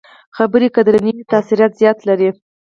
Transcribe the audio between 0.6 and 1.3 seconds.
که درنې وي،